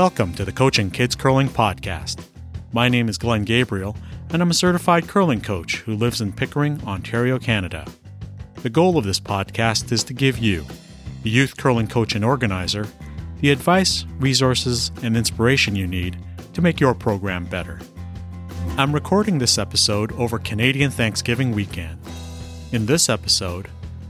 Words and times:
Welcome 0.00 0.32
to 0.36 0.46
the 0.46 0.52
Coaching 0.52 0.90
Kids 0.90 1.14
Curling 1.14 1.50
Podcast. 1.50 2.24
My 2.72 2.88
name 2.88 3.10
is 3.10 3.18
Glenn 3.18 3.44
Gabriel, 3.44 3.94
and 4.30 4.40
I'm 4.40 4.50
a 4.50 4.54
certified 4.54 5.06
curling 5.06 5.42
coach 5.42 5.80
who 5.80 5.94
lives 5.94 6.22
in 6.22 6.32
Pickering, 6.32 6.82
Ontario, 6.86 7.38
Canada. 7.38 7.84
The 8.62 8.70
goal 8.70 8.96
of 8.96 9.04
this 9.04 9.20
podcast 9.20 9.92
is 9.92 10.02
to 10.04 10.14
give 10.14 10.38
you, 10.38 10.64
the 11.22 11.28
youth 11.28 11.58
curling 11.58 11.86
coach 11.86 12.14
and 12.14 12.24
organizer, 12.24 12.86
the 13.40 13.50
advice, 13.50 14.06
resources, 14.18 14.90
and 15.02 15.18
inspiration 15.18 15.76
you 15.76 15.86
need 15.86 16.16
to 16.54 16.62
make 16.62 16.80
your 16.80 16.94
program 16.94 17.44
better. 17.44 17.78
I'm 18.78 18.94
recording 18.94 19.36
this 19.36 19.58
episode 19.58 20.12
over 20.12 20.38
Canadian 20.38 20.90
Thanksgiving 20.90 21.52
weekend. 21.52 21.98
In 22.72 22.86
this 22.86 23.10
episode, 23.10 23.68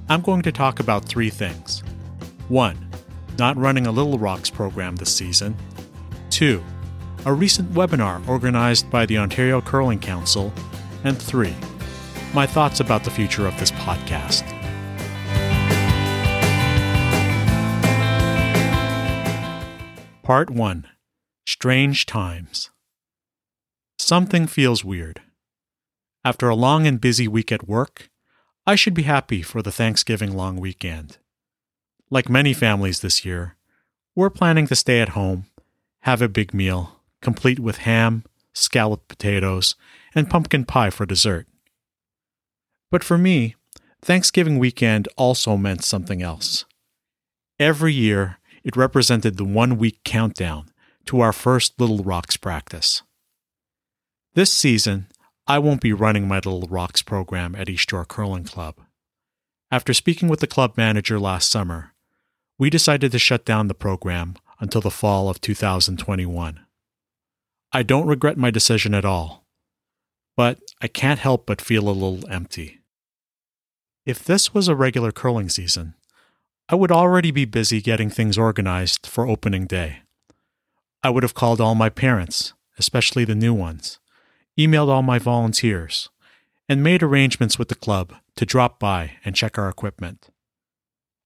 I'm 0.09 0.20
going 0.20 0.43
to 0.43 0.52
talk 0.52 0.79
about 0.79 1.04
three 1.04 1.30
things. 1.30 1.82
One, 2.46 2.90
not 3.41 3.57
running 3.57 3.87
a 3.87 3.91
Little 3.91 4.19
Rocks 4.19 4.51
program 4.51 4.97
this 4.97 5.17
season. 5.17 5.57
Two, 6.29 6.62
a 7.25 7.33
recent 7.33 7.73
webinar 7.73 8.27
organized 8.29 8.91
by 8.91 9.07
the 9.07 9.16
Ontario 9.16 9.63
Curling 9.63 9.99
Council. 9.99 10.53
And 11.05 11.21
three, 11.21 11.57
my 12.35 12.47
thoughts 12.47 12.80
about 12.80 13.03
the 13.03 13.11
future 13.11 13.47
of 13.47 13.59
this 13.59 13.71
podcast. 13.71 14.47
Part 20.23 20.51
1 20.51 20.87
Strange 21.47 22.05
Times. 22.05 22.69
Something 23.99 24.47
feels 24.47 24.85
weird. 24.85 25.23
After 26.27 26.51
a 26.51 26.55
long 26.55 26.87
and 26.87 27.01
busy 27.01 27.27
week 27.27 27.51
at 27.51 27.66
work, 27.66 28.11
I 28.66 28.75
should 28.75 28.93
be 28.93 29.04
happy 29.04 29.41
for 29.41 29.63
the 29.63 29.73
Thanksgiving 29.73 30.37
long 30.37 30.60
weekend. 30.60 31.16
Like 32.11 32.29
many 32.29 32.53
families 32.53 33.01
this 33.01 33.25
year, 33.25 33.57
we're 34.16 34.30
planning 34.30 34.66
to 34.66 34.75
stay 34.75 35.01
at 35.01 35.11
home, 35.11 35.47
have 36.01 36.21
a 36.21 36.29
big 36.29 36.53
meal, 36.53 37.01
complete 37.23 37.61
with 37.61 37.79
ham, 37.79 38.25
scalloped 38.53 39.07
potatoes, 39.07 39.77
and 40.13 40.29
pumpkin 40.29 40.65
pie 40.65 40.91
for 40.91 41.07
dessert. 41.07 41.47
But 42.91 43.05
for 43.05 43.16
me, 43.16 43.55
Thanksgiving 44.03 44.59
weekend 44.59 45.09
also 45.16 45.57
meant 45.57 45.85
something 45.85 46.21
else. 46.21 46.65
Every 47.61 47.93
year, 47.93 48.38
it 48.65 48.77
represented 48.77 49.37
the 49.37 49.45
one 49.45 49.79
week 49.79 50.01
countdown 50.03 50.71
to 51.07 51.21
our 51.21 51.33
first 51.33 51.81
Little 51.81 52.03
Rocks 52.03 52.37
practice. 52.37 53.03
This 54.35 54.53
season, 54.53 55.07
I 55.47 55.61
won't 55.61 55.81
be 55.81 55.93
running 55.93 56.27
my 56.27 56.37
Little 56.37 56.66
Rocks 56.69 57.03
program 57.03 57.55
at 57.55 57.69
East 57.69 57.88
Shore 57.88 58.05
Curling 58.05 58.45
Club. 58.45 58.77
After 59.71 59.95
speaking 59.95 60.29
with 60.29 60.41
the 60.41 60.49
club 60.49 60.77
manager 60.77 61.21
last 61.21 61.51
summer, 61.51 61.93
we 62.61 62.69
decided 62.69 63.11
to 63.11 63.19
shut 63.19 63.47
down 63.47 63.69
the 63.69 63.75
program 63.75 64.37
until 64.61 64.83
the 64.83 64.91
fall 64.91 65.31
of 65.31 65.41
2021. 65.41 66.61
I 67.72 67.83
don't 67.83 68.06
regret 68.06 68.37
my 68.37 68.50
decision 68.50 68.93
at 68.93 69.06
all, 69.06 69.47
but 70.37 70.59
I 70.83 70.87
can't 70.87 71.21
help 71.21 71.47
but 71.47 71.62
feel 71.62 71.88
a 71.88 71.91
little 71.91 72.31
empty. 72.31 72.81
If 74.05 74.22
this 74.22 74.53
was 74.53 74.69
a 74.69 74.75
regular 74.75 75.11
curling 75.11 75.49
season, 75.49 75.94
I 76.69 76.75
would 76.75 76.93
already 76.93 77.31
be 77.31 77.47
busy 77.47 77.81
getting 77.81 78.11
things 78.11 78.37
organized 78.37 79.06
for 79.06 79.27
opening 79.27 79.65
day. 79.65 80.00
I 81.03 81.09
would 81.09 81.22
have 81.22 81.33
called 81.33 81.62
all 81.62 81.75
my 81.75 81.88
parents, 81.88 82.53
especially 82.78 83.25
the 83.25 83.34
new 83.34 83.55
ones, 83.55 83.99
emailed 84.59 84.88
all 84.88 85.03
my 85.03 85.19
volunteers, 85.19 86.11
and 86.69 86.83
made 86.83 87.03
arrangements 87.03 87.59
with 87.59 87.69
the 87.69 87.75
club 87.75 88.16
to 88.37 88.44
drop 88.44 88.78
by 88.78 89.12
and 89.25 89.34
check 89.34 89.56
our 89.56 89.71
equipment. 89.71 90.28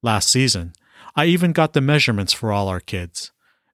Last 0.01 0.31
season, 0.31 0.75
I 1.17 1.27
even 1.27 1.53
got 1.53 1.73
the 1.73 1.81
measurements 1.81 2.33
for 2.33 2.53
all 2.53 2.69
our 2.69 2.81
kids, 2.81 3.33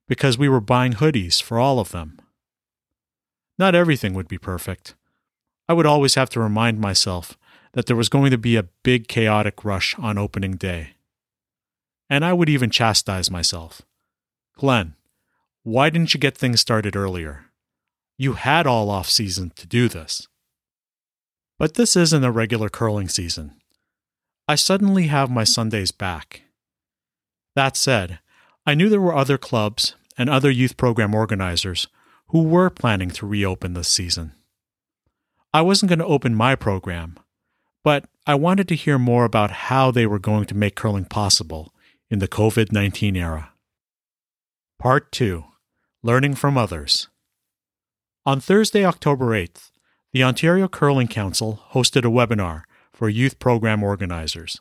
because 0.08 0.36
we 0.36 0.48
were 0.48 0.60
buying 0.60 0.94
hoodies 0.94 1.42
for 1.42 1.58
all 1.58 1.78
of 1.78 1.90
them. 1.90 2.20
Not 3.58 3.74
everything 3.74 4.14
would 4.14 4.28
be 4.28 4.38
perfect. 4.38 4.94
I 5.68 5.72
would 5.72 5.86
always 5.86 6.14
have 6.14 6.30
to 6.30 6.40
remind 6.40 6.80
myself 6.80 7.38
that 7.72 7.86
there 7.86 7.96
was 7.96 8.08
going 8.08 8.30
to 8.30 8.38
be 8.38 8.56
a 8.56 8.68
big 8.82 9.08
chaotic 9.08 9.64
rush 9.64 9.94
on 9.98 10.18
opening 10.18 10.56
day 10.56 10.94
and 12.10 12.24
I 12.24 12.32
would 12.32 12.48
even 12.48 12.70
chastise 12.70 13.30
myself. 13.30 13.82
Glenn, 14.56 14.96
why 15.62 15.88
didn't 15.88 16.12
you 16.12 16.20
get 16.20 16.36
things 16.36 16.60
started 16.60 16.96
earlier? 16.96 17.46
You 18.18 18.32
had 18.32 18.66
all 18.66 18.90
off 18.90 19.08
season 19.08 19.52
to 19.54 19.66
do 19.66 19.88
this. 19.88 20.26
But 21.56 21.74
this 21.74 21.94
isn't 21.94 22.24
a 22.24 22.32
regular 22.32 22.68
curling 22.68 23.08
season. 23.08 23.54
I 24.48 24.56
suddenly 24.56 25.06
have 25.06 25.30
my 25.30 25.44
Sundays 25.44 25.92
back. 25.92 26.42
That 27.54 27.76
said, 27.76 28.20
I 28.66 28.74
knew 28.74 28.88
there 28.88 29.00
were 29.00 29.16
other 29.16 29.38
clubs 29.38 29.96
and 30.16 30.28
other 30.28 30.50
youth 30.50 30.76
program 30.76 31.14
organizers 31.14 31.88
who 32.28 32.42
were 32.42 32.70
planning 32.70 33.10
to 33.10 33.26
reopen 33.26 33.74
this 33.74 33.88
season. 33.88 34.32
I 35.52 35.62
wasn't 35.62 35.88
going 35.88 35.98
to 35.98 36.04
open 36.04 36.34
my 36.34 36.54
program, 36.54 37.18
but 37.82 38.04
I 38.26 38.34
wanted 38.34 38.68
to 38.68 38.76
hear 38.76 38.98
more 38.98 39.24
about 39.24 39.50
how 39.50 39.90
they 39.90 40.06
were 40.06 40.18
going 40.18 40.44
to 40.46 40.54
make 40.54 40.76
curling 40.76 41.06
possible 41.06 41.74
in 42.08 42.20
the 42.20 42.28
COVID 42.28 42.70
19 42.70 43.16
era. 43.16 43.52
Part 44.78 45.10
2 45.12 45.44
Learning 46.02 46.34
from 46.34 46.56
Others. 46.56 47.08
On 48.24 48.40
Thursday, 48.40 48.84
October 48.84 49.26
8th, 49.26 49.70
the 50.12 50.22
Ontario 50.22 50.68
Curling 50.68 51.08
Council 51.08 51.62
hosted 51.72 52.04
a 52.04 52.08
webinar 52.08 52.62
for 52.92 53.08
youth 53.08 53.38
program 53.38 53.82
organizers. 53.82 54.60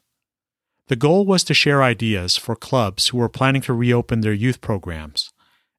The 0.89 0.95
goal 0.95 1.23
was 1.23 1.43
to 1.43 1.53
share 1.53 1.83
ideas 1.83 2.35
for 2.35 2.55
clubs 2.55 3.09
who 3.09 3.19
were 3.19 3.29
planning 3.29 3.61
to 3.61 3.73
reopen 3.73 4.21
their 4.21 4.33
youth 4.33 4.59
programs, 4.59 5.31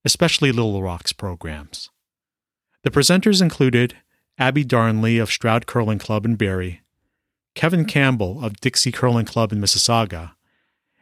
especially 0.04 0.52
Little 0.52 0.80
Rocks 0.84 1.12
programs. 1.12 1.90
The 2.84 2.92
presenters 2.92 3.42
included 3.42 3.96
Abby 4.38 4.62
Darnley 4.62 5.18
of 5.18 5.32
Stroud 5.32 5.66
Curling 5.66 5.98
Club 5.98 6.24
in 6.24 6.36
Barrie, 6.36 6.82
Kevin 7.56 7.86
Campbell 7.86 8.44
of 8.44 8.60
Dixie 8.60 8.92
Curling 8.92 9.26
Club 9.26 9.52
in 9.52 9.60
Mississauga, 9.60 10.36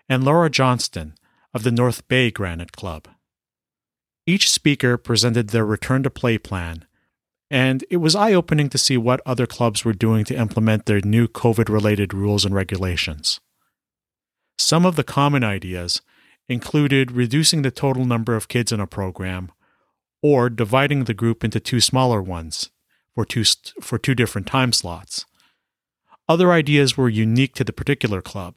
and 0.08 0.24
Laura 0.24 0.48
Johnston 0.48 1.14
of 1.52 1.62
the 1.62 1.70
North 1.70 2.08
Bay 2.08 2.30
Granite 2.30 2.72
Club. 2.72 3.08
Each 4.26 4.50
speaker 4.50 4.96
presented 4.96 5.48
their 5.50 5.66
return 5.66 6.02
to 6.02 6.10
play 6.10 6.38
plan, 6.38 6.86
and 7.50 7.84
it 7.90 7.98
was 7.98 8.16
eye 8.16 8.32
opening 8.32 8.70
to 8.70 8.78
see 8.78 8.96
what 8.96 9.20
other 9.26 9.46
clubs 9.46 9.84
were 9.84 9.92
doing 9.92 10.24
to 10.24 10.34
implement 10.34 10.86
their 10.86 11.02
new 11.02 11.28
COVID 11.28 11.68
related 11.68 12.14
rules 12.14 12.46
and 12.46 12.54
regulations. 12.54 13.40
Some 14.58 14.84
of 14.84 14.96
the 14.96 15.04
common 15.04 15.44
ideas 15.44 16.02
included 16.48 17.12
reducing 17.12 17.62
the 17.62 17.70
total 17.70 18.04
number 18.04 18.34
of 18.34 18.48
kids 18.48 18.72
in 18.72 18.80
a 18.80 18.86
program 18.86 19.52
or 20.20 20.50
dividing 20.50 21.04
the 21.04 21.14
group 21.14 21.44
into 21.44 21.60
two 21.60 21.80
smaller 21.80 22.20
ones 22.20 22.70
for 23.14 23.24
two, 23.24 23.44
for 23.80 23.98
two 23.98 24.14
different 24.14 24.46
time 24.46 24.72
slots. 24.72 25.26
Other 26.28 26.52
ideas 26.52 26.96
were 26.96 27.08
unique 27.08 27.54
to 27.54 27.64
the 27.64 27.72
particular 27.72 28.20
club. 28.20 28.56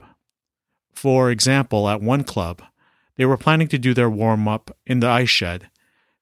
For 0.94 1.32
example, 1.32 1.88
at 1.88 2.02
one 2.02 2.24
club, 2.24 2.62
they 3.16 3.26
were 3.26 3.38
planning 3.38 3.68
to 3.70 3.78
do 3.78 3.94
their 3.94 4.10
warm 4.10 4.48
up 4.48 4.76
in 4.86 5.00
the 5.00 5.08
ice 5.08 5.30
shed, 5.30 5.70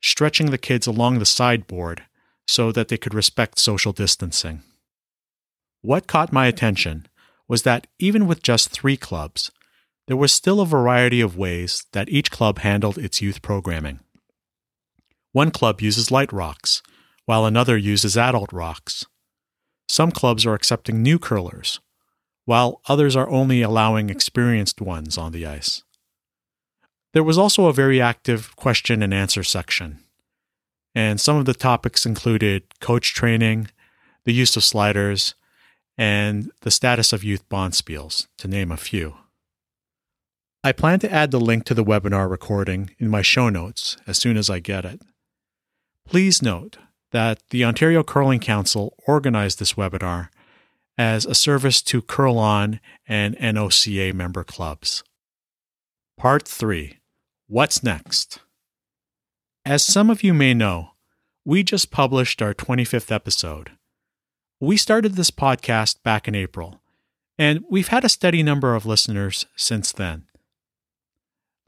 stretching 0.01 0.51
the 0.51 0.57
kids 0.57 0.87
along 0.87 1.19
the 1.19 1.25
sideboard 1.25 2.03
so 2.47 2.71
that 2.71 2.89
they 2.89 2.97
could 2.97 3.13
respect 3.13 3.59
social 3.59 3.93
distancing. 3.93 4.61
What 5.81 6.07
caught 6.07 6.33
my 6.33 6.47
attention 6.47 7.07
was 7.47 7.63
that 7.63 7.87
even 7.97 8.27
with 8.27 8.43
just 8.43 8.69
three 8.69 8.97
clubs, 8.97 9.51
there 10.09 10.17
was 10.17 10.33
still 10.33 10.59
a 10.59 10.65
variety 10.65 11.21
of 11.21 11.37
ways 11.37 11.85
that 11.91 12.09
each 12.09 12.31
club 12.31 12.57
handled 12.59 12.97
its 12.97 13.21
youth 13.21 13.43
programming. 13.43 13.99
One 15.33 15.51
club 15.51 15.81
uses 15.81 16.09
light 16.09 16.33
rocks, 16.33 16.81
while 17.25 17.45
another 17.45 17.77
uses 17.77 18.17
adult 18.17 18.51
rocks. 18.51 19.05
Some 19.87 20.09
clubs 20.09 20.47
are 20.47 20.55
accepting 20.55 21.03
new 21.03 21.19
curlers, 21.19 21.79
while 22.45 22.81
others 22.87 23.15
are 23.15 23.29
only 23.29 23.61
allowing 23.61 24.09
experienced 24.09 24.81
ones 24.81 25.15
on 25.15 25.31
the 25.31 25.45
ice. 25.45 25.83
There 27.13 27.23
was 27.23 27.37
also 27.37 27.67
a 27.67 27.73
very 27.73 28.01
active 28.01 28.55
question 28.55 29.03
and 29.03 29.13
answer 29.13 29.43
section, 29.43 29.99
and 30.95 31.21
some 31.21 31.37
of 31.37 31.45
the 31.45 31.53
topics 31.53 32.07
included 32.07 32.63
coach 32.79 33.13
training, 33.13 33.69
the 34.23 34.33
use 34.33 34.57
of 34.57 34.63
sliders, 34.63 35.35
and 35.99 36.51
the 36.61 36.71
status 36.71 37.13
of 37.13 37.23
youth 37.23 37.47
bonspiels, 37.47 38.25
to 38.39 38.47
name 38.47 38.71
a 38.71 38.77
few. 38.77 39.13
I 40.61 40.73
plan 40.73 40.99
to 40.99 41.11
add 41.11 41.31
the 41.31 41.39
link 41.39 41.63
to 41.65 41.73
the 41.73 41.85
webinar 41.85 42.29
recording 42.29 42.91
in 42.99 43.07
my 43.09 43.21
show 43.21 43.47
notes 43.47 43.95
as 44.05 44.17
soon 44.17 44.35
as 44.35 44.49
I 44.49 44.59
get 44.59 44.83
it. 44.83 45.01
Please 46.05 46.41
note 46.41 46.77
that 47.11 47.39
the 47.51 47.63
Ontario 47.63 48.03
Curling 48.03 48.41
Council 48.41 48.93
organized 49.07 49.59
this 49.59 49.73
webinar 49.73 50.27
as 50.97 51.25
a 51.25 51.33
service 51.33 51.81
to 51.83 52.01
CurlON 52.01 52.81
and 53.07 53.37
NOCA 53.37 54.13
member 54.13 54.43
clubs. 54.43 55.01
Part 56.17 56.45
3 56.45 56.97
What's 57.47 57.81
Next? 57.81 58.41
As 59.63 59.81
some 59.81 60.09
of 60.09 60.23
you 60.23 60.33
may 60.33 60.53
know, 60.53 60.91
we 61.45 61.63
just 61.63 61.89
published 61.89 62.41
our 62.41 62.53
25th 62.53 63.13
episode. 63.13 63.71
We 64.59 64.75
started 64.75 65.13
this 65.13 65.31
podcast 65.31 66.03
back 66.03 66.27
in 66.27 66.35
April, 66.35 66.81
and 67.37 67.63
we've 67.69 67.87
had 67.87 68.03
a 68.03 68.09
steady 68.09 68.43
number 68.43 68.75
of 68.75 68.85
listeners 68.85 69.45
since 69.55 69.93
then. 69.93 70.25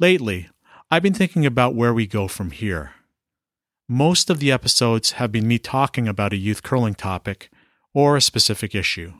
Lately, 0.01 0.50
I've 0.89 1.03
been 1.03 1.13
thinking 1.13 1.45
about 1.45 1.75
where 1.75 1.94
we 1.94 2.07
go 2.07 2.27
from 2.27 2.50
here. 2.50 2.94
Most 3.88 4.31
of 4.31 4.39
the 4.39 4.51
episodes 4.51 5.12
have 5.12 5.31
been 5.31 5.48
me 5.48 5.59
talking 5.59 6.07
about 6.07 6.33
a 6.33 6.38
youth 6.38 6.63
curling 6.63 6.95
topic 6.95 7.51
or 7.94 8.18
a 8.18 8.21
specific 8.21 8.74
issue. 8.74 9.13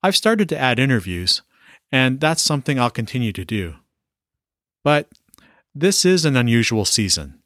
I've 0.00 0.14
started 0.14 0.48
to 0.50 0.58
add 0.58 0.78
interviews, 0.78 1.42
and 1.90 2.20
that's 2.20 2.44
something 2.44 2.78
I'll 2.78 2.90
continue 2.90 3.32
to 3.32 3.44
do. 3.44 3.74
But 4.84 5.08
this 5.74 6.04
is 6.04 6.24
an 6.24 6.36
unusual 6.36 6.84
season, 6.84 7.40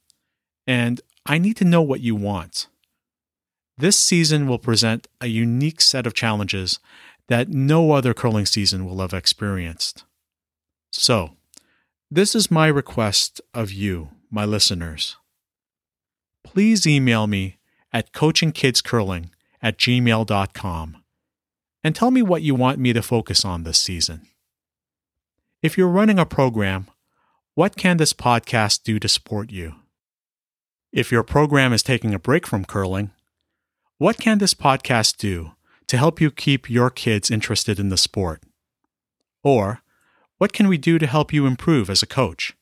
and 0.66 1.00
I 1.24 1.38
need 1.38 1.56
to 1.56 1.64
know 1.64 1.80
what 1.80 2.00
you 2.02 2.14
want. 2.14 2.66
This 3.78 3.98
season 3.98 4.46
will 4.46 4.58
present 4.58 5.08
a 5.22 5.26
unique 5.28 5.80
set 5.80 6.06
of 6.06 6.12
challenges 6.12 6.80
that 7.28 7.48
no 7.48 7.92
other 7.92 8.12
curling 8.12 8.44
season 8.44 8.84
will 8.84 9.00
have 9.00 9.14
experienced. 9.14 10.04
So, 10.90 11.30
this 12.10 12.34
is 12.34 12.50
my 12.50 12.68
request 12.68 13.40
of 13.52 13.72
you, 13.72 14.10
my 14.30 14.44
listeners. 14.44 15.16
Please 16.44 16.86
email 16.86 17.26
me 17.26 17.58
at 17.92 18.12
coachingkidscurling 18.12 19.30
at 19.60 19.78
gmail.com 19.78 21.02
and 21.82 21.94
tell 21.94 22.10
me 22.10 22.22
what 22.22 22.42
you 22.42 22.54
want 22.54 22.78
me 22.78 22.92
to 22.92 23.02
focus 23.02 23.44
on 23.44 23.64
this 23.64 23.78
season. 23.78 24.22
If 25.62 25.76
you're 25.76 25.88
running 25.88 26.18
a 26.18 26.26
program, 26.26 26.86
what 27.54 27.76
can 27.76 27.96
this 27.96 28.12
podcast 28.12 28.82
do 28.82 28.98
to 28.98 29.08
support 29.08 29.50
you? 29.50 29.74
If 30.92 31.10
your 31.10 31.22
program 31.22 31.72
is 31.72 31.82
taking 31.82 32.14
a 32.14 32.18
break 32.18 32.46
from 32.46 32.64
curling, 32.64 33.10
what 33.98 34.18
can 34.18 34.38
this 34.38 34.54
podcast 34.54 35.16
do 35.16 35.52
to 35.86 35.96
help 35.96 36.20
you 36.20 36.30
keep 36.30 36.70
your 36.70 36.90
kids 36.90 37.30
interested 37.30 37.80
in 37.80 37.88
the 37.88 37.96
sport? 37.96 38.42
Or, 39.42 39.80
what 40.38 40.52
can 40.52 40.68
we 40.68 40.78
do 40.78 40.98
to 40.98 41.06
help 41.06 41.32
you 41.32 41.46
improve 41.46 41.88
as 41.88 42.02
a 42.02 42.06
coach? 42.06 42.54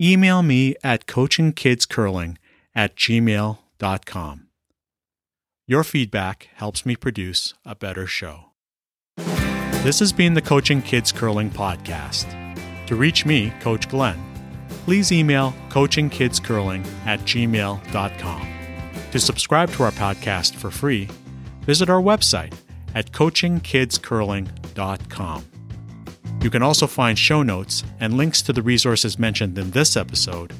Email 0.00 0.42
me 0.42 0.74
at 0.84 1.06
coachingkidscurling 1.06 2.36
at 2.74 2.94
gmail.com. 2.96 4.46
Your 5.66 5.84
feedback 5.84 6.48
helps 6.54 6.86
me 6.86 6.96
produce 6.96 7.52
a 7.64 7.74
better 7.74 8.06
show. 8.06 8.52
This 9.82 9.98
has 9.98 10.12
been 10.12 10.34
the 10.34 10.42
Coaching 10.42 10.82
Kids 10.82 11.10
Curling 11.12 11.50
Podcast. 11.50 12.26
To 12.86 12.96
reach 12.96 13.26
me, 13.26 13.52
Coach 13.60 13.88
Glenn, 13.88 14.18
please 14.84 15.12
email 15.12 15.54
coachingkidscurling 15.68 16.86
at 17.04 17.20
gmail.com. 17.20 18.48
To 19.10 19.18
subscribe 19.18 19.70
to 19.72 19.82
our 19.84 19.92
podcast 19.92 20.56
for 20.56 20.70
free, 20.70 21.08
visit 21.62 21.90
our 21.90 22.00
website 22.00 22.54
at 22.94 23.12
coachingkidscurling.com. 23.12 25.44
You 26.40 26.50
can 26.50 26.62
also 26.62 26.86
find 26.86 27.18
show 27.18 27.42
notes 27.42 27.82
and 28.00 28.16
links 28.16 28.42
to 28.42 28.52
the 28.52 28.62
resources 28.62 29.18
mentioned 29.18 29.58
in 29.58 29.72
this 29.72 29.96
episode 29.96 30.52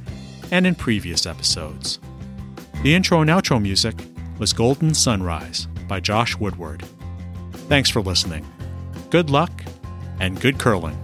and 0.51 0.67
in 0.67 0.75
previous 0.75 1.27
episodes. 1.27 1.99
The 2.83 2.95
intro 2.95 3.21
and 3.21 3.31
outro 3.31 3.61
music 3.61 3.95
was 4.39 4.53
Golden 4.53 4.95
Sunrise 4.95 5.67
by 5.87 6.01
Josh 6.01 6.37
Woodward. 6.37 6.85
Thanks 7.69 7.91
for 7.91 8.01
listening. 8.01 8.47
Good 9.11 9.31
luck 9.31 9.53
and 10.21 10.41
good 10.41 10.59
curling. 10.59 10.99